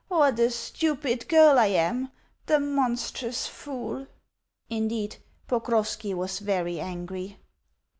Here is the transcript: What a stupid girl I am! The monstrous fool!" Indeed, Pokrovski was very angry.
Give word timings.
What 0.07 0.39
a 0.39 0.49
stupid 0.49 1.27
girl 1.29 1.59
I 1.59 1.67
am! 1.67 2.09
The 2.47 2.59
monstrous 2.59 3.45
fool!" 3.45 4.07
Indeed, 4.67 5.17
Pokrovski 5.47 6.15
was 6.15 6.39
very 6.39 6.79
angry. 6.79 7.37